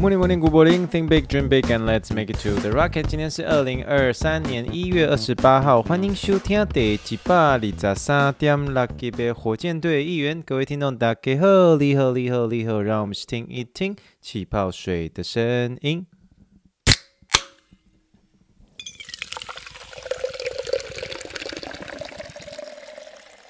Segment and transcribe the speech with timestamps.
[0.00, 0.86] Morning, morning, good morning.
[0.86, 3.06] Think big, dream big, and let's make it to the rocket.
[3.06, 10.40] 今天是二零二三年一月二十八号，欢迎收听第一百二十三点六集的火箭队一员。
[10.40, 16.06] 各位听众，大家好，你好，你好，你好，让我们去听一听气泡水的声音。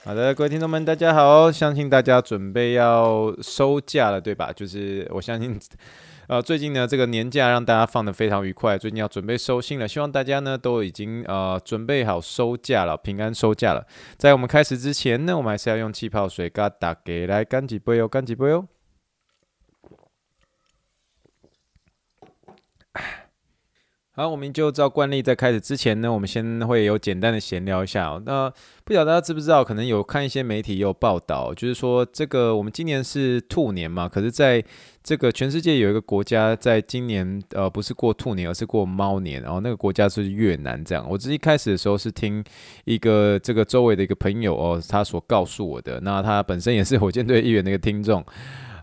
[0.04, 4.52] 好的，各位听众们，大家好，相信大家准备要收假了，对吧？
[4.52, 5.56] 就是我相信。
[6.30, 8.78] 呃，最近呢，这个年假让大家放得非常愉快。
[8.78, 13.84] 最近要准备收心了，希望大家呢都已经呃准备好收假了，平安收假了。
[14.16, 18.64] 在我们开始之前呢，我们还是要用气泡水嘎打给来干几杯哦，干几杯哦。
[24.12, 28.20] 好，我们就照惯例，在开始之前呢，我们先会有简单的闲聊一下。
[28.26, 28.52] 那
[28.84, 34.62] 不晓得大家知不知道，可能有看一些媒体有报道，就是说这个我们今年是兔年嘛，可是在
[35.04, 40.84] 这个全世界有一个国家在今年呃不是过兔年，而是过猫年，然后那个国家是越南。
[40.84, 42.44] 这样，我自己开始的时候是听
[42.84, 46.00] 一个这个周围的一个朋友哦，他所告诉我的。
[46.00, 48.26] 那他本身也是火箭队议员的一个听众。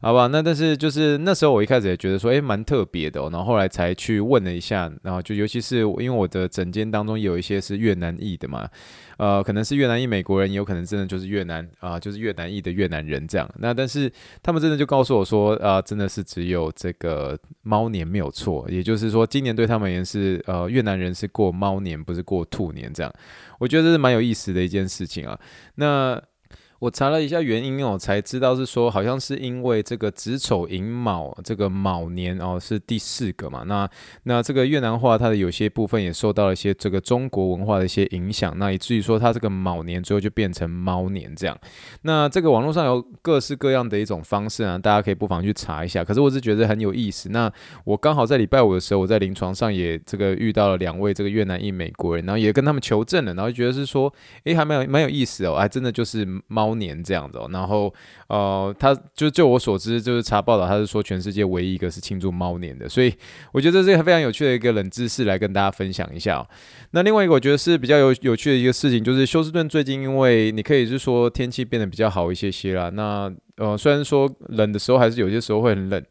[0.01, 8.69] 好吧，那但是就是那时候我一开始也觉得说，诶，蛮特别的，然后后来才去问了一下，然后就尤其是因为我的诊间当中有一些是越南裔的嘛，
[9.17, 13.49] 呃，可能是越南裔美国人，也有可能真的就是越南啊、就是越南裔的越南人这样。
[13.57, 14.11] 那但是
[14.43, 23.11] 他们真的就告诉我说，啊、真的是只有这个猫年没有错，也就是说今年对他们而言是呃越南人是过猫年，不是过兔年这样。
[23.59, 25.39] 我觉得这是蛮有意思的一件事情啊。
[25.75, 26.21] 那。
[26.79, 33.89] 我查了一下原因哦，才知道是说好像是因为这个子丑寅卯这个卯年哦是第四个嘛，那
[34.23, 41.57] 那这个越南话它的有些部分也受到了一些这个中国文化的一些影响，那以至于说它这个卯年最后就变成猫年这样。
[42.03, 46.03] 那这个网络上有各式各样的一种方式啊，大家可以不妨去查一下。
[46.03, 47.29] 可是我是觉得很有意思。
[47.29, 47.51] 那
[47.85, 54.13] 我刚好在礼拜五的时候，我在临床上也这个遇到了两位这个越南裔美国人，然后也跟他们求证了，然后觉得是说，
[54.43, 56.66] 诶，还蛮有蛮有意思哦，还真的就是猫。
[56.67, 57.93] 猫年这样子哦，然后
[58.27, 63.13] 呃，他就就我所知，就是查报道，他是说全世界唯一一个是庆祝猫年的，所以
[63.53, 66.45] 我觉得这是一个非常有趣的一个冷知识来跟大家分享一下。
[66.91, 72.89] 那另外一个我觉得是比较有有趣的一个事情，就是休斯顿最近因为你可以是说天气变得比较好一些些啦。
[72.89, 76.03] 那呃，虽然说冷的时候还是有些时候会很冷。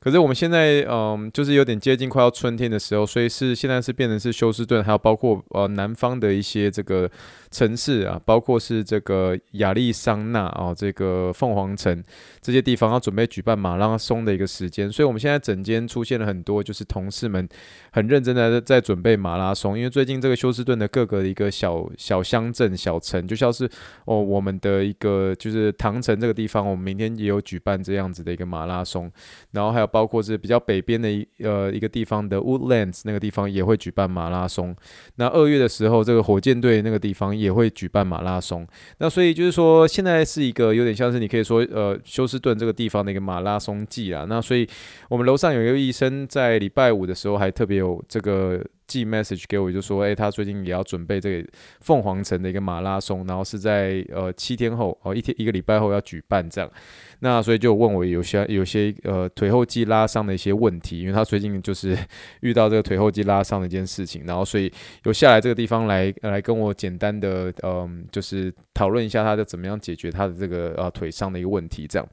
[0.00, 7.10] 可是我们现在，嗯，就是有点接近快要春天的时候，所以是现在是变成是休斯顿，还有包括呃南方的一些这个
[7.50, 12.02] 城市啊，包括是这个亚利桑那哦，这个凤凰城
[12.40, 17.46] 这些地方要准备举办马拉松的一个时间，所以我们现在整间出现了很多就是同事们
[17.92, 23.68] 很认真的在准备马拉松，因为最近这个休斯顿的各个一个小小乡镇、小城，就像是
[24.06, 29.12] 哦我们的一个就是唐城这个地方，我们明天也有举办这样子的一个马拉松，
[29.50, 29.89] 然后还有。
[29.90, 34.74] 包括是比较北边的一呃一个地方的 Woodlands 那个地方也会举办马拉松。
[35.16, 38.66] 那二月的时候，这个火箭队那个地方也会举办马拉松。
[38.98, 44.24] 那所以就是说，现在是一个有点像是你可以说呃休斯顿这个地方的一个马拉松季啊。
[44.28, 44.68] 那所以
[45.08, 51.48] 我们楼上有一个医生在礼拜五的时候还特别有这个寄 message 给我，就说哎，他最近也要准备这个
[51.80, 56.70] 凤凰城的一个马拉松，然后是在呃七天后哦一天一个礼拜后要举办这样。
[57.20, 61.96] 那所以就问我有些有些呃腿后肌拉伤的一些问题，因为他最近就是
[62.40, 64.72] 遇到这个腿后肌拉伤的一件事情，然后所以
[65.04, 72.08] 有下来这个地方来来跟我简单的嗯就是讨论一下他的怎么样解决他的这个呃腿伤的一个问题这样。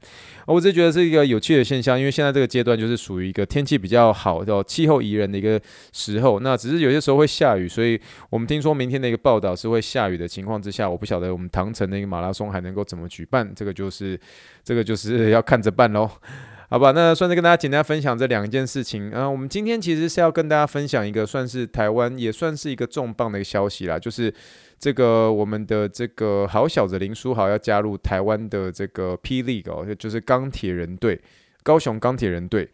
[0.46, 5.60] 我只觉得是一个有趣的现象，因为现在这个阶段就是属于一个天气比较好的气候宜人的一个
[5.92, 14.18] 时候，那只是有些时候会下雨，所以我们听说明天的一个报道是会下雨的情况之下，我不晓得我们唐城的一个马拉松还能够怎么举办，这个就是
[14.68, 15.30] 这个就是。
[15.30, 16.10] 要看着办喽，
[16.68, 16.92] 好吧？
[16.92, 19.10] 那算是跟大家简单分享这两件事情。
[19.14, 24.32] 嗯，我们今天其实是要跟大家分享一个算是台湾也算是一个重磅的一个消息啦，就是
[24.78, 31.18] 这个我们的这个好小子林书豪要加入台湾的这个霹雳哦，就是钢铁人队，
[31.62, 32.68] 高雄钢铁人队。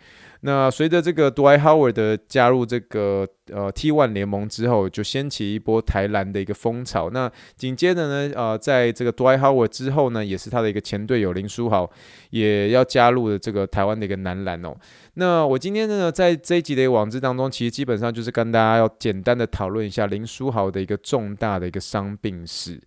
[0.46, 7.08] 那随着这个 Dwight Howard 的加入，这个呃 T1 联盟之后，就掀起一波台篮的一个风潮。
[7.08, 11.90] 那紧接着呢，呃，在这个 Dwight Howard 之后呢，也是他的一个前队友林书豪
[12.28, 14.76] 也要加入了这个台湾的一个男篮哦。
[15.14, 22.78] 那我今天呢，在这一集的网志当中，其实基本上就是跟大家要简单的讨论一下林书豪的一个重大的一个伤病史。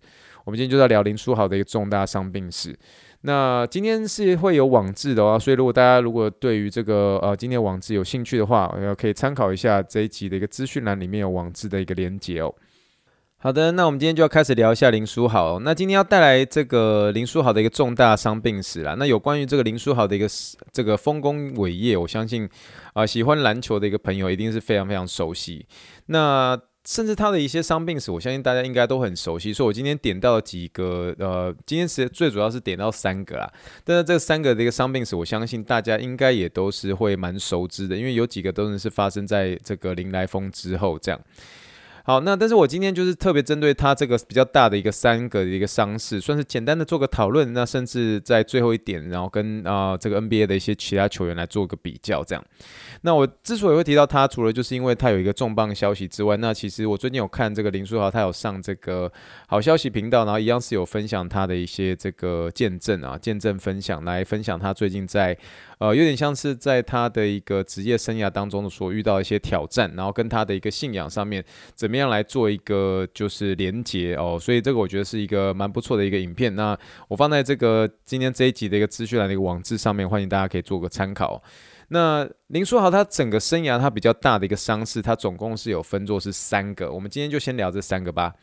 [0.44, 2.78] 我们今天就在聊林书豪的一个重大伤病史。
[3.22, 12.54] 那今天是会有网志的哦，所以如果大家如果对于这个呃今天网志有兴趣的话，呃可以参考一下这一集的一个资讯栏里面有网志的一个连接哦。
[13.40, 15.60] 好的，那我们今天就要开始聊一下林书豪。
[15.60, 18.96] 那今天要带来这个林书豪的一个重大伤病史啦。
[18.98, 20.26] 那有关于这个林书豪的一个
[20.72, 22.48] 这个丰功伟业，我相信
[22.94, 25.64] 啊、喜欢篮球的一个朋友一定是非常非常熟悉。
[26.06, 29.52] 那甚至他的一些伤病史，我相信大家应该都很熟悉。
[29.52, 33.52] 所以我今天点到了几个，呃，今天是最主要是点到三个啦。
[33.84, 41.20] 但是这三个的一个伤病史，我相信大家应该也都是会蛮熟知的，因为有几个都是发生在这个林来峰之后这样。
[42.08, 47.52] 好，那但是我今天就是特别针对他这个比较大的一个三个的一个伤势，算是简单的做个讨论。
[47.52, 52.42] 那甚至在最后一点，然后跟啊、这个 NBA 的一些其他球员来做个比较，这样。
[53.02, 59.12] 那我之所以会提到他，除了就是因为他有一个重磅消息之外，那其实我最近有看这个林书豪，他有上这个
[59.46, 65.36] 好消息频道，然后一样是有分享他的一些这个见证啊，见证分享来分享他最近在。
[65.80, 76.54] 呃，有点像是在他的一个职业生涯当中所遇到一些挑战，然后跟他的一个信仰上面怎么样来做一个就是连接哦，所以这个我觉得是一个蛮不错的一个影片。
[76.54, 76.78] 那
[77.08, 81.42] 我放在这个今天这一集的一个资讯栏的一个网址上面，欢迎大家可以做个参考。
[81.88, 88.34] 那林书豪他整个生涯他比较大的一个伤势，他总共是有分作是三个，我们今天就先聊这三个吧。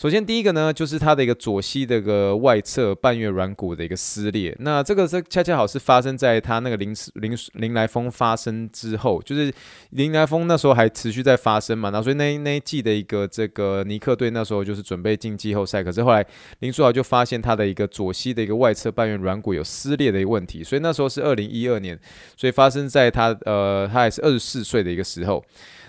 [0.00, 4.56] 首先，第一个呢，就是他的一个左膝的一个外侧半月软骨的一个撕裂。
[4.60, 9.52] 那这个是恰恰好是发生在他那个林林林来疯发生之后，就是
[9.90, 11.90] 林来疯那时候还持续在发生嘛。
[11.90, 16.24] 那所以那那一季的一个这个尼克队那时候就是准备进季后赛，可是后来
[16.60, 20.64] 林书豪就发现他的一个左膝的一个外侧半月软骨有撕裂的一个问题。
[20.64, 22.00] 所以那时候是二零一二年，
[22.38, 25.44] 所以发生在他呃他还是二十四岁的一个时候。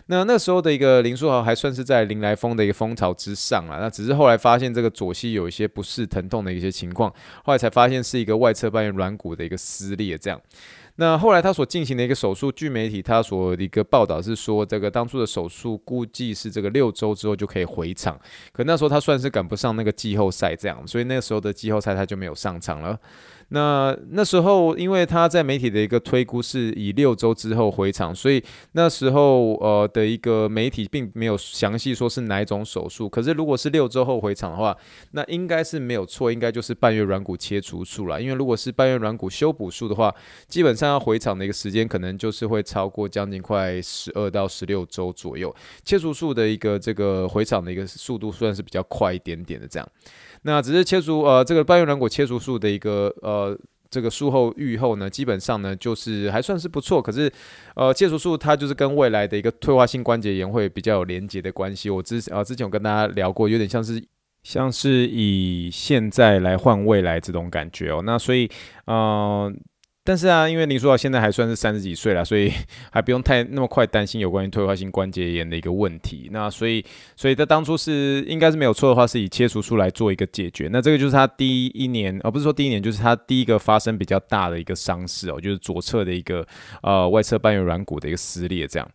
[0.07, 7.09] 那那时候的一个林书豪还算是在林来疯的一个风潮之上啊，那只是后来发现这个左膝有一些不适、疼痛的一些情况，
[7.43, 10.39] 后来才发现是一个外侧半月软骨的一个撕裂这样。
[10.97, 18.19] 那后来他所进行的一个手术，据媒体他所的一个报道是说，这个当初的手术估计是这个六周之后就可以回场，
[18.51, 22.99] 可那时候他算是赶不上那个季后赛这样，所以那时候的季后赛他就没有上场了。
[23.53, 33.09] 那那时候，因为他在媒体的一个推估是以六周之后回场，所以那时候呃的一个媒体并没有详细说是哪一种手术。
[33.09, 34.75] 可是如果是六周后回场的话，
[35.11, 38.21] 那应该是没有错，应该就是半月软骨切除术了。
[38.21, 40.15] 因为如果是半月软骨修补术的话，
[40.47, 45.53] 基本上要回场的一个时间可能就是会超过将近快十二到十六周左右。
[45.83, 49.85] 切除术的一个这个回场的一个速度算是比较快一点点的这样。
[50.43, 53.57] 那只是切除呃这个半月软骨切除术的一个呃
[53.89, 57.01] 这个术后愈后呢，基本上呢就是还算是不错。
[57.01, 57.31] 可是
[57.75, 61.89] 呃切除术它就是跟未来的一个退化性关节炎会比较有连结的关系。
[61.89, 64.03] 我之啊之前有跟大家聊过，有点像是
[64.43, 68.01] 像是以现在来换未来这种感觉哦。
[68.03, 68.49] 那所以
[68.87, 69.59] 嗯。
[70.03, 72.51] 但是啊，因为林书豪现在还算是三十几岁了，所以
[72.91, 76.27] 还不用太那么快担心有关于退化性关节炎的一个问题。
[76.31, 76.83] 那所以，
[77.15, 80.67] 所以他当初是应该是没有错的话，是以切除术来做一个解决。
[80.71, 86.45] 那这个就是他第一年，而、哦、不是说第一年，就是他第一个发生比较大的一个伤势哦，就是左侧的一个
[86.81, 88.89] 呃外侧半月软骨的一个撕裂这样。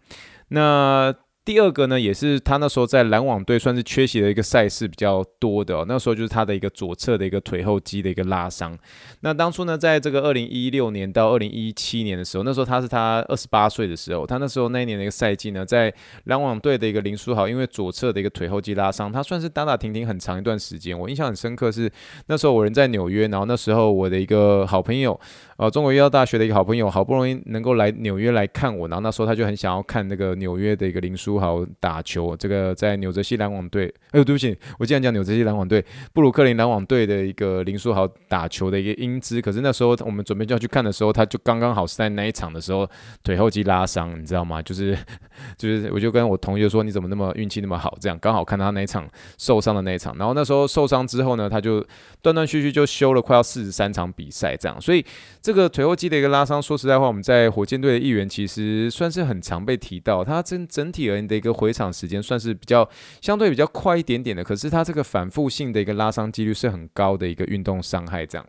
[0.49, 1.15] 那
[1.47, 5.85] 第二个呢，也是他那时候在篮网队算是缺席的一个赛事比较多的哦。
[5.87, 8.77] 那时候就是他的一个左侧的一个腿后肌的一个拉伤。
[9.21, 15.95] 那当初呢，在这个二零一六年到二零一七年的时候，那时候他是他二十八岁的时候，他那时候那一年的一个赛季呢，在
[16.25, 20.99] 篮网队的一个林书豪，因为左侧的一个腿后肌拉伤，他算是打打停停很长一段时间。
[20.99, 21.89] 我印象很深刻是
[22.27, 25.17] 那时候我人在纽约，然后那时候我的一个好朋友。
[25.59, 32.37] 呃，中国医药大学的一个好朋友，好不容易能够来纽约来看我，然后那时候他就很想要看那个纽约的一个林书豪打球。
[32.37, 39.41] 这个在纽泽西篮网队，哎呦，对不起，我竟然讲纽泽西篮网队，布鲁克林篮网队的一个林书豪打球的一个英姿。
[39.41, 42.89] 可是那时候我们准备就要去看的时候，他就刚刚好是在那一场的时候
[43.23, 44.61] 腿后肌拉伤，你知道吗？
[44.63, 44.97] 就是
[45.57, 47.97] 就是，我就跟我同学说，你怎么那么运气那么好？
[48.01, 50.17] 这样刚好看他那一场受伤的那一场。
[50.19, 51.85] 然后那时候受伤之后呢，他就
[52.23, 55.05] 断断续续就休了快要四十三场比赛，这样，所以。
[55.43, 60.25] 这个腿后肌的一个拉伤，说实在话，我们在火箭队的一员其实算是很常被提到。
[60.25, 62.89] 他整整体而言的一个回场时间算是比较
[63.21, 68.47] 相对比较快一点点的，可是它这个反复性的一个拉伤几率是很高的一个运动伤害，这样。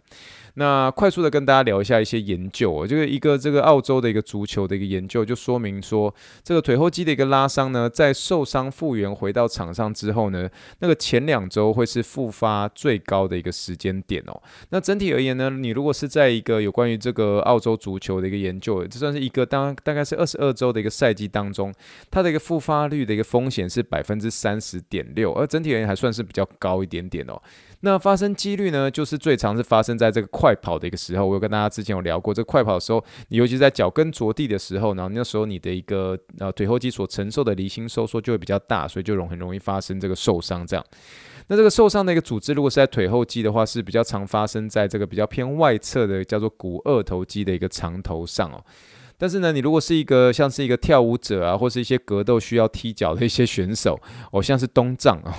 [0.59, 10.49] 那快速的跟大家聊一下一些研究哦，就是一个这个澳洲的一个足球的一个研究，就说明说这个腿后肌的一个拉伤呢，在受伤复原回到场上之后呢，
[10.79, 14.41] 那个前两周会是复发最高的一个时间点哦。
[14.69, 21.71] 那整体而言呢，你如果是在一个有关于这个澳洲足球的一个研究，这算是一个当大概是二十二周的一个赛季当中，
[22.09, 27.39] 它的一个复发率的一个风险是百分之三十点六，而整体而言还算是比较高一点点哦。
[27.81, 31.25] 那发生几率呢，就是最常是发生在这个快跑的一个时候。
[31.25, 40.83] 我有跟大家之前有聊过，这快跑的时候，你尤其在脚跟着地的时候，然后那时候你的一个呃腿后肌所承受的离心收缩就会比较大，所以就容很容易发生这个受伤这样。
[41.49, 48.61] 那这个受伤的一个组织，如果是在腿后肌的话，是比较常发生在这个比较偏外侧的，叫做股二头肌的一个长头上哦。
[49.19, 53.99] 但是呢，你如果是一个像是一个跳舞者啊，或是一些格斗需要踢脚的一些选手，
[54.31, 55.33] 哦，像是东丈啊，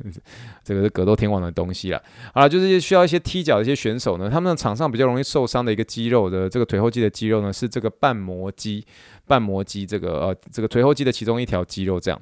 [0.64, 2.02] 这个是格斗天王的东西了。
[2.32, 8.82] 好了，就是需要一些踢脚的一些选手呢，他们的场上比较容易受伤的一个肌肉的这个腿后肌的肌肉呢，是这个半膜肌，
[9.26, 12.18] 半膜肌这个呃这个腿后肌的其中一条肌肉这样。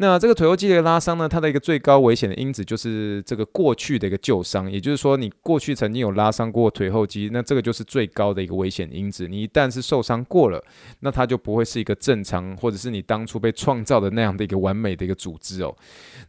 [0.00, 9.26] 那这个腿后肌的拉伤呢，它的一个最高危险的因子就是这个过去的一个旧伤，也就是说你过去曾经有拉伤过腿后肌，那这个就是最高的一个危险因子。
[9.26, 10.62] 你一旦是受伤过了，
[11.00, 15.76] 那它就不会是一个正常，或者是你当初被创造的那样的一个完美的一个组织哦。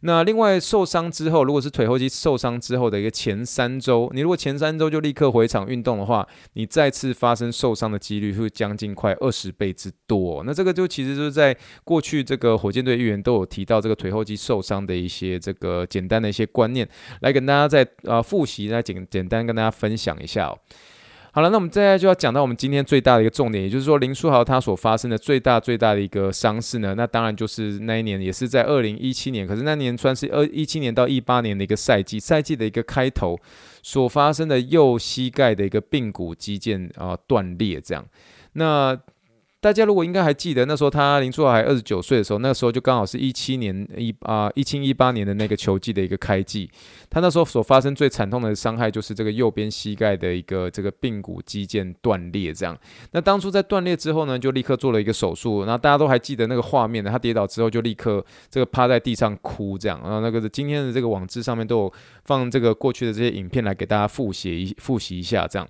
[0.00, 10.42] 那另外受伤之后，如果是腿后肌受伤之后的一个前三周，你如果前三周就立刻回场运动的话，你再次发生受伤的几率会将近快二十倍之多。
[10.44, 13.59] 那这个就其实就是在过去这个火箭队议员都有提。
[13.60, 16.88] 提到这个腿后肌受伤的一些这个简单的一些观念，
[17.20, 20.50] 来跟大家再啊复习，来简简单跟大家分享一下。
[21.32, 33.38] 好了，那我们接下来就要讲到我们今天最大的一个重点，也就是说林书豪他所发生的最大最大的一个伤势呢，那当然就是那一年也是在二零一七年，可是那年算是二一七年到一八年的一个赛季，赛季的一个开头
[33.82, 38.04] 所发生的右膝盖的一个髌骨肌腱啊断裂这样，
[38.54, 38.98] 那。
[39.60, 46.70] 大家如果应该还记得，那时候他林书豪还二十九岁的时候，那时候就刚好是一七年一啊一七一八年的那个球季的一个开季。
[47.10, 52.54] 他那时候所发生最惨痛的伤害就是这个右边膝盖的一个这个髌骨肌腱断裂。
[52.54, 52.74] 这样，
[53.12, 55.60] 那当初在断裂之后呢，就立刻做了一个手术。
[55.64, 59.76] 然后大家都还记得那个画面呢，他跌倒之后就立刻这个趴在地上哭。
[59.76, 61.92] 这样，然后那个今天的这个网志上面都有
[62.24, 65.46] 放这个过去的这些影片来给大家复习一复习一下。
[65.46, 65.68] 这样，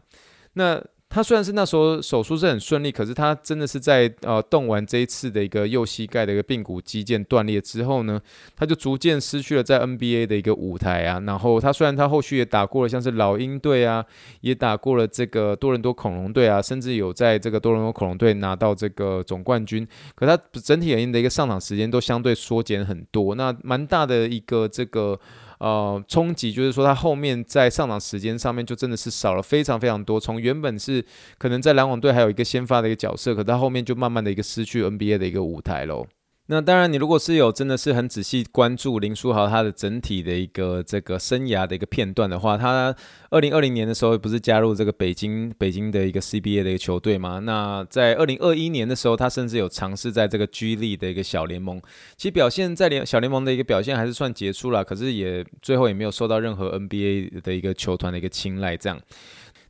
[0.52, 0.80] 那。
[1.12, 8.20] 他虽然是那时候手术是很顺利，可是他真的是在呃动完这一次的一个右膝盖的一个髌骨肌腱断裂之后呢，
[8.54, 11.20] 他就逐渐失去了在 NBA 的一个舞台啊。
[11.26, 14.06] 然后他虽然他后续也打过了像是老鹰队啊，
[14.40, 25.18] 也打过了这个多伦多恐龙队啊，甚至有在这个多伦多恐龙队拿到这个总冠军，可他整体而言的一个上场时间都相对缩减很多，那蛮大的一个这个。
[25.60, 30.18] 呃，冲击就是说，他后面在上场时间上面就真的是少了非常非常多。
[30.18, 31.04] 从原本是
[31.38, 36.06] 可能在篮网队还有一个先发的一个角色，可到后面就慢慢的一个失去 NBA 的一个舞台喽。
[36.52, 42.92] 那当然，你如果是有真的是很仔细关注林书豪他的整体的一个这个生涯的一个片段的话，他
[43.30, 47.38] 二零二零年的时候不是加入这个北京北京的一个 CBA 的一个球队吗？
[47.38, 51.80] 那在二零二一年的时候，他甚至有尝试在这个 G 力的一个小联盟，
[52.16, 59.00] 其实表现在联小联盟的一个表现还是算杰出了，可是也最后也没有受到任何 NBA 的一个球团的一个青睐，这样。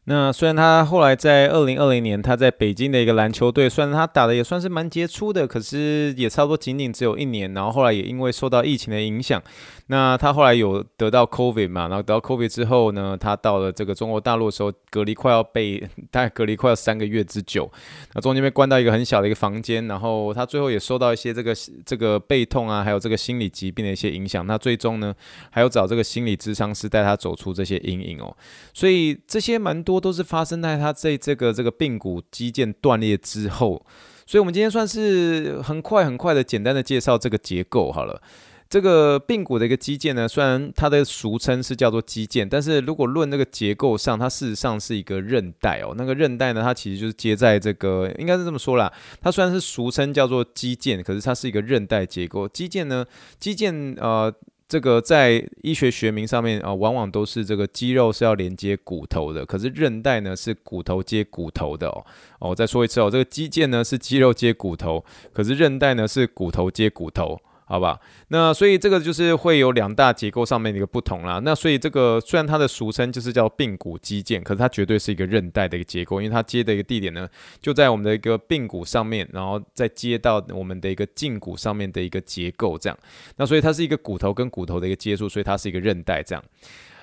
[0.04, 7.52] 那虽然他后来在二零二零年，他在北京的一个篮球队，虽然他打的也算是蛮杰出的，可是也差不多仅仅只有一年。
[7.52, 9.40] 然后后来也因为受到疫情的影响，
[9.88, 15.78] 那他后来有得到 COVID 嘛，然后得到 COVID 之后呢，他到了这个中国大陆的时候，隔离快要被
[16.10, 17.70] 大概隔离快要三个月之久，
[18.14, 21.54] 那中间被关到一个很小的一个房间，然后他最后也受到一些这个
[21.84, 24.46] 这个背痛啊，还有这个心理疾病的一些影响。
[24.46, 25.14] 那最终呢，
[25.50, 28.34] 还有找这个心理咨商师带他走出这些阴影哦。
[28.72, 29.84] 所以这些蛮。
[29.90, 33.84] 多都是发生在他这这个这个髌骨肌腱断裂之后，
[34.24, 38.22] 所以我们今天算是很快很快的简单的介绍这个结构好了。
[38.68, 45.92] 这个髌骨的一个肌腱呢，虽然它的俗称是叫做肌腱，但是如果论那个结构上，它事实上是一个韧带哦。
[45.96, 48.92] 那个韧带呢，它其实就是接在这个，应该是这么说啦。
[49.20, 52.46] 它虽然是俗称叫做肌腱，可是它是一个韧带结构。
[52.46, 53.04] 肌腱呢，
[53.40, 54.32] 肌腱呃。
[54.70, 62.06] 这个在医学学名上面啊，往往都是这个肌肉是要连接骨头的，可是韧带呢是骨头接骨头的哦。
[62.38, 67.36] 哦，我再说一次哦，这个肌腱呢是肌肉接骨头，可是韧带呢是骨头接骨头。
[67.70, 68.00] 好吧，
[68.30, 71.40] 那所以这个就是会有两大结构上面的一个不同啦。
[71.44, 77.28] 那所以这个虽然它的俗称就是叫髌骨肌腱，可是它绝对是一个韧带的一个结构，因为它接的一个地点呢
[77.60, 82.98] 就在我们的一个髌骨上面，然后再接到我们的一个胫骨上面的一个结构这样。
[83.36, 86.42] 那所以它是一个骨头跟骨头的一个接触，所以它是一个韧带这样。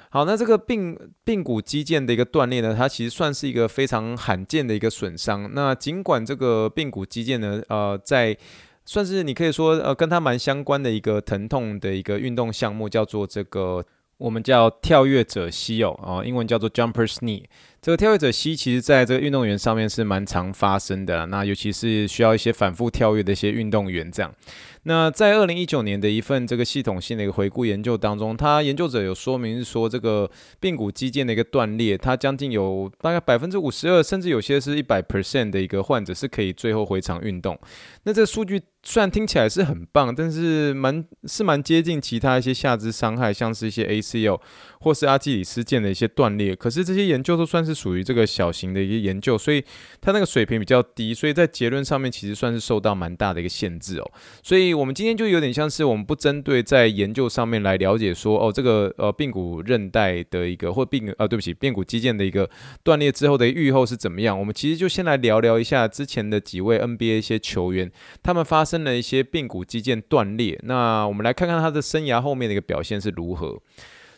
[0.09, 5.50] 好，那这个髌髌骨肌腱的一个断裂呢，它其实算是一个非常罕见的一个损伤。
[5.53, 8.36] 那尽管这个髌骨肌腱呢，呃，在
[8.88, 13.86] 算是你可以说，呃，跟它蛮相关的一个疼痛的一个运动项目，叫做这个
[14.17, 17.44] 我们叫跳跃者膝哦，啊，英文叫做 Jumper's Knee。
[17.82, 24.34] 这个跳跃者膝其实在这个运动员上面是蛮常发生的，那尤其是需要一些反复跳跃的一些运动员这样。
[24.84, 30.29] 那在二零一九年的一份这个系统性的一个回顾研究当中，他研究者有说明是说，这个
[30.62, 37.58] 髌骨肌腱的一个断裂，它将近有大概百分之五十二，甚至有些是一百 percent 的一个患者是可以最后回场运动。
[38.03, 44.39] 那这个数据虽然听起来是很棒，但是蛮是蛮接近其他一些下肢伤害，像是一些 ACL
[44.79, 46.56] 或是阿基里斯腱的一些断裂。
[46.56, 49.62] 可是这些研究都算是属于这个小型的一个研究，所以
[50.00, 54.10] 它那个水平比较低，所以在结论上面其实算是受到蛮大的一个限制哦。
[54.41, 62.50] 所以我们今天就有点像是我们不针对在研究上面来了解说哦，这个呃髌骨韧带的一个或髌呃对不起髌骨肌腱的一个
[62.84, 64.39] 断裂之后的愈后是怎么样。
[64.39, 67.91] 我们其实就先来聊聊一下之前的几位 NBA 一些球员，
[68.24, 73.60] 他们发生了一些髌骨肌腱断裂，那我们来看看他的生涯后面的一个表现是如何。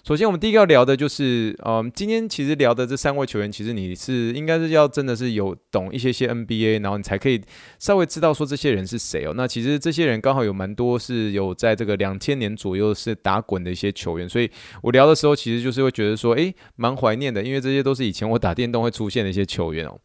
[0.09, 7.39] 首先，我们第一个要聊的就是，嗯，今天其实聊的这三位球员，其实你是应该是要真的是有懂一些些 NBA，然后你才可以
[7.77, 9.33] 稍微知道说这些人是谁哦。
[9.35, 14.49] 那其实这些人刚好有蛮多是有在这个两千年左右是打滚的一些球员，所以
[14.81, 19.95] 我聊的时候其实就是会觉得说，诶，蛮怀念的，因为这些都是以前我打电动会出现的一些球员哦。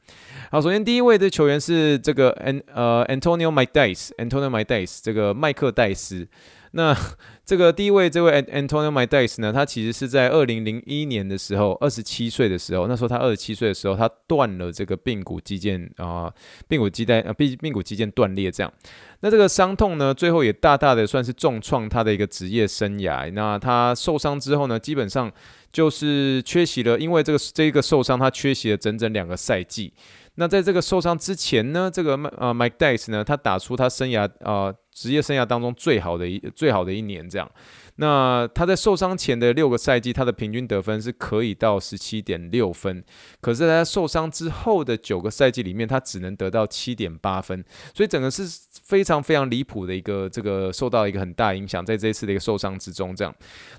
[0.51, 6.29] 好，首先第一位的球员是这个 An 呃 Antonio Mike Dice，Antonio Mike Dice 这个麦克戴斯。
[6.77, 6.97] 那
[7.47, 16.33] 这个第一位这位 Antonio Mike Dice 呢，他其实是在二零零一年的时候，二十七岁的时候，那时候他二十七岁的时候，他断了这个髌骨肌腱啊，
[16.69, 18.73] 髌骨肌带啊，髌髌骨肌腱断裂这样。
[19.21, 23.31] 那这个伤痛呢，最后也大大的算是重创他的一个职业生涯。
[23.33, 25.31] 那他受伤之后呢，基本上
[25.71, 29.93] 就是缺席了，因为这个这个受伤，他缺席了整整两个赛季。
[30.37, 37.51] 那在这个受伤之前呢，这个麦呃 Mike Dice 呢，他打出他生涯啊、职业生涯当中最好的一最好的一年这样。
[37.97, 43.05] 那他在受伤前的六个赛季，他的平均得分是可以到十七点六分，
[43.41, 48.43] 可是他受伤之后的九个赛季里面，他只能得到七点八分，所以整个是
[48.83, 53.33] 非常非常离谱的一个这个受到一个很大影响，在这一次的一个受伤之中，这样。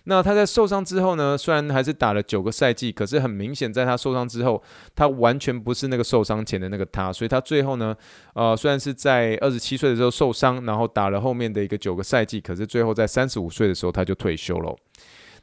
[0.06, 4.64] 那他在受伤之后呢，虽然还是打了九个赛季，可是很明显，在他受伤之后，
[4.96, 7.94] 他完全不是那个受伤前的那个他，所以他最后呢，
[8.34, 14.76] 呃，虽然是在二十七岁的时候受伤，然后打打了后面的一个九个赛季，可是最后在三十五岁的时候，他就退休了。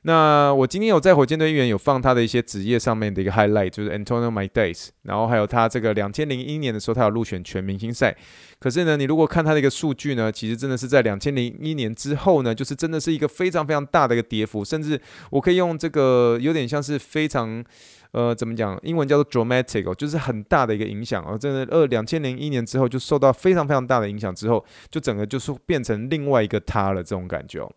[0.04, 8.16] 那我今天有在火箭队一员有放他的一些职业上面的一个 highlight，就是 Antonio My Days，然后还有他这个两千零一年的时候，他有入选全明星赛。
[8.58, 17.64] 可是呢，你如果看他的一个数据呢，其实真的是在两千零一年之后呢，就是真的是一个非常非常大的一个跌幅，甚至我可以用这个有点像是非常
[18.10, 27.72] 呃怎么讲，英文叫做 dramatic 哦，就是很大的一个影响哦，真的二两千零一年之后就受到非常非常大的影响之后，就整个就是变成另外一个他了这种感觉哦。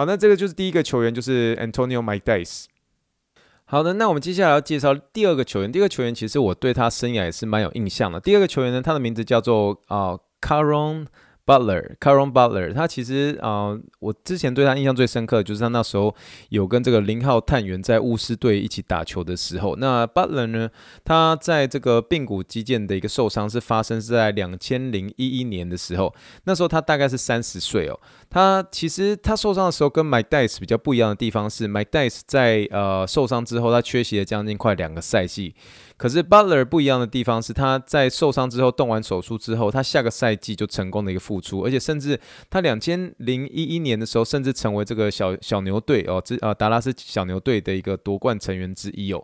[0.00, 2.64] 好，那这个就是第一个球员，就是 Antonio m y Days。
[3.66, 5.70] 好的，那我们接下来要介绍第二个球员。
[5.70, 8.18] 第二个球员其实我对他生涯也是蛮有印象的。
[8.18, 11.04] 第二个球员呢，他的名字叫做啊 Caron
[11.46, 12.72] Butler，Caron Butler。
[12.72, 16.14] 他其实啊、我之前对他印象最深刻的就是他那时候
[16.50, 19.76] 有跟这个零号探员在巫师队一起打球的时候。
[19.76, 20.70] 那 Butler 呢，
[21.04, 27.98] 他在这个髌骨肌腱的一个受伤是发生是在两千零一一年的时候，那时候他大概是三十岁哦。
[28.28, 35.54] 他其实他受伤的时候跟 Mike Dice 比较不一样的地方是，Mike Dice 在呃受伤之后，他缺席了将近快两个赛季。
[36.00, 49.22] 可是 Butler 不一样的地方是，他在受伤之后动完手术之后，他下个赛季就成功的一个复出，而且甚至他两千零一一年的时候，甚至成为这个小小牛队哦，这呃达拉斯小牛队的一个夺冠成员之一哦。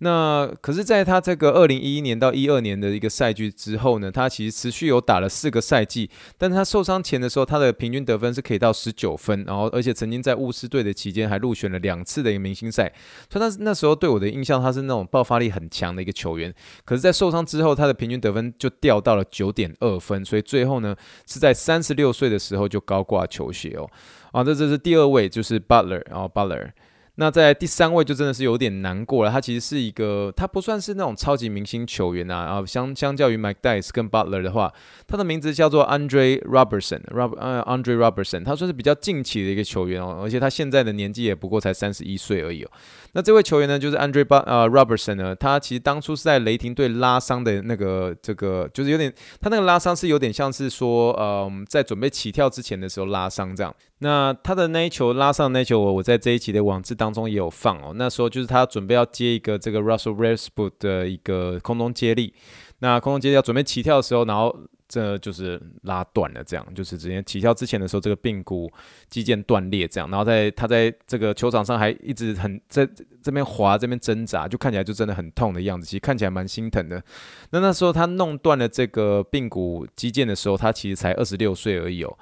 [0.00, 12.92] 那可是，在他这个二零一一年到一二年的一个赛季之后呢，他其实持续有打了四个赛季，但他受伤前的时候，他的平均得分是可以到十九分，然后而且曾经在巫师队的期间还入选了两次的一个明星赛，
[13.28, 16.54] 所以他那时候对我的印象，他是那种爆发力很强的一个球员。
[16.84, 20.94] 可是，在受伤之后，他的平均得分就掉到了九点二分，所以最后呢，
[21.26, 23.90] 是在三十六岁的时候就高挂球鞋哦。
[24.30, 26.70] 啊，这这是第二位，就是 Butler，然后 Butler。
[27.20, 34.72] 那在第三位就真的是有点难过了，他其实是一个，他不算是那种超级明星球员啊，啊，相相较于 Mike Dice 跟 Butler 的话，
[35.08, 37.00] 他的名字叫做 Andre Robertson。
[37.10, 42.70] Rob 呃 Andre Robertson，他算是比较近期的一个球员哦，而且他现在的年纪也不过才三十一岁而已哦。
[43.14, 53.74] 那这位球员呢，就是 Andre 巴呃 Robertson 呢，他其实当初是在雷霆队拉伤的那个这个，就是有点他那个拉伤是有点像是说，嗯，在准备起跳之前的时候拉伤这样。
[54.00, 57.92] 那他的那一球拉上那一球，我我在这一期的网志当当中也有放哦。
[57.96, 62.34] 那时候就是他准备要接一个这个 Russell Westbrook 的一个空中接力，
[62.80, 64.54] 那空中接力要准备起跳的时候，然后
[64.86, 68.70] 这就是拉断了，这样就是直接起跳之前的时候，这个髌骨
[69.08, 72.88] 肌腱断裂，这样，然后在他在这个球场上还一直很在
[73.22, 77.02] 这边滑，这边挣扎，就看起来就真的很痛的样子，其实看起来蛮心疼的。
[77.50, 82.18] 那那时候他弄断了这个髌骨肌腱的时候，他其实才二十六岁而已哦。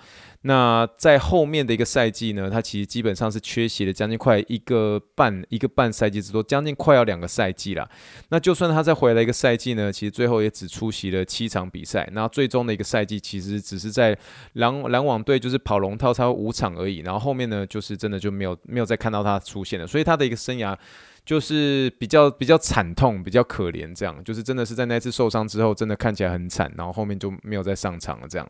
[0.46, 7.88] 那在后面的一个赛季呢，他其实基本上是缺席了将近快一个半一个半赛季之多，将近快要两个赛季了。
[8.28, 12.08] 那就算他再回来一个赛季呢，其实最后也只出席了七场比赛。
[12.12, 14.16] 那最终的一个赛季其实只是在
[14.52, 16.98] 篮篮网队就是跑龙套超五场而已。
[16.98, 19.84] 然后后面呢，就是真的就没有没有再看到他出现了。
[19.84, 20.76] 所以他的一个生涯
[21.24, 26.72] 就是比较比较惨痛，比较可怜，这样就是真的是在那次受伤之后，真的看起来很惨。
[26.76, 28.48] 然后后面就没有再上场了，这样。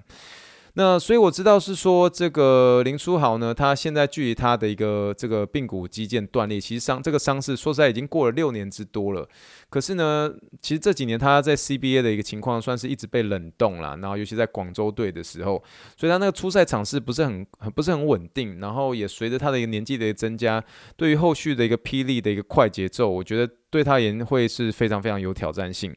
[0.79, 9.27] 那所以我知道是说这个林书豪呢，他现在距离他的一个这个髌骨肌腱断裂，其实伤这个伤势说实在已经过了六年之多了。
[9.71, 15.65] 可是呢，其实这几年他在 CBA 的一个情况算是一直被冷冻了，然后尤其在广州队的时候，
[15.97, 20.63] 所以他那个出赛场次不是很很不是很稳定，然后也随着他的一个年纪的增加，
[20.95, 25.97] 对于后续的一个霹雳的一个快节奏，我觉得对他也会是非常非常有挑战性。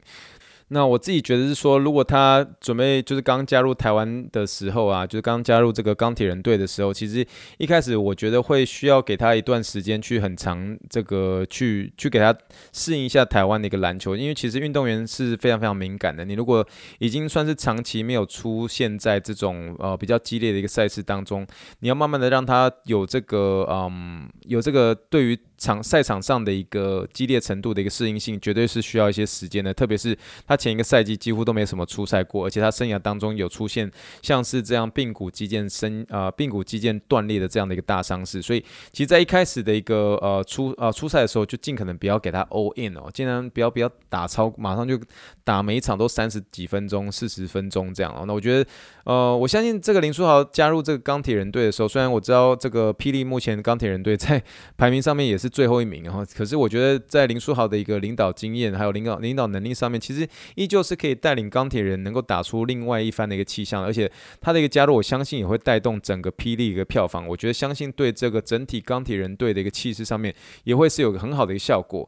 [0.72, 7.26] 那我自己觉得是说，如果他准备就是刚加入台湾的时候啊，就是刚加入这个钢铁人队的时候，其实
[7.58, 12.32] 一开始我觉得会需要给他一段时间去很长这个去去给他
[12.72, 16.24] 适应一下台湾的一个篮球，因为其实运动员是非常非常敏感的。
[16.24, 16.64] 你如果
[17.00, 21.44] 已经算是长期没有出现在这种呃比较激烈的一个赛事当中，
[21.80, 30.60] 你要慢慢的让他有这个嗯有这个对于场赛场上的一个激烈程度的一个适应性，绝对是需要一些时间的，特别是他。
[30.60, 38.60] 前一个赛季几乎都没什么出赛过，而且他生涯当中有出现像是这样髌骨肌腱生啊髌骨肌腱断裂的这样的一个大伤势，所以
[38.92, 45.00] 其实在一开始的一个呃出呃出赛的时候，就尽可能不要给他 all in 哦，尽量不要不要打超，马上就
[45.42, 48.24] 打每一场都三十几分钟、四十分钟这样哦。
[48.26, 48.70] 那我觉得
[49.04, 54.42] 呃我相信这个林书豪加入这个钢铁人队的时候，虽然我知道这个霹雳目前钢铁人队在
[54.76, 60.20] 排名上面也是最后一名，哈 可是我觉得在林书豪的一个领导经验还有领导领导能力上面，其实。
[60.56, 64.10] 依旧是可以带领钢铁人能够打出另外一番的一个气象，而且
[64.40, 67.26] 他的一个加入，我相信也会带动整个霹雳一个票房。
[67.26, 70.34] 我觉得相信对这个整体钢铁人队的一个气势上面，
[70.64, 72.06] 也会是有个很好的一个效果。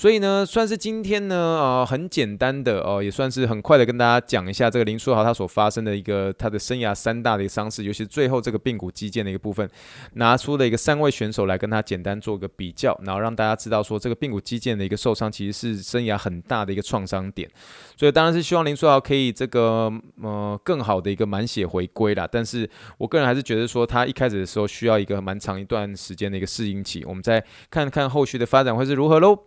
[0.00, 9.68] 所以呢，算是今天呢，呃，很简单的哦，也算是很快的跟大家讲一下这个林书豪他所发生的一个他的生涯三大的一个伤势，尤其是最后这个髌骨肌腱的一个部分，
[10.14, 17.46] 拿出了一个三位选手来跟他简单做个比较，然后让大家知道说这个髌骨肌腱的一个受伤其实是生涯很大的一个创伤点。
[17.94, 29.38] 所以当然是希望林书豪可以这个呃更好的一个满血回归啦，但是我个人还是觉得说他一开始的时候需要一个蛮长一段时间的一个适应期，我们再看看后续的发展会是如何喽。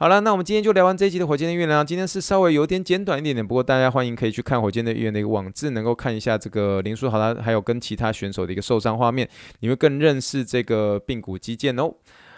[0.00, 1.86] 好了，那我们今天就聊完这一集的火箭的预言。
[1.86, 11.94] 今天是稍微有点简短一点点，不过大家欢迎可以去看火箭的预言的一个网志，能够看一下这个林书豪他还有跟其他选手的一个受伤画面，你会更认识这个髌骨肌腱哦。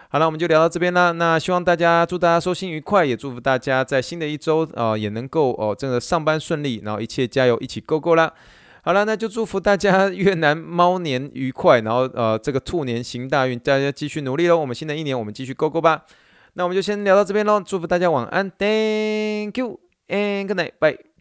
[0.08, 1.12] 好了，我们就聊到这边啦。
[1.12, 8.32] 那希望大家祝大家收心愉快，也祝福大家在新的一周啊、呃、也能够哦这个上班顺利，然后一切加油，一起 go go 啦。
[8.82, 14.56] 好了，那就祝福大家越南猫年愉快，然后呃这个兔年行大运，大家继续努力喽。
[14.56, 16.02] 我们新的一年我们继续 go go 吧。
[16.54, 21.11] 那我们就先聊到这边喽，祝福大家晚安，Thank you and good night，bye。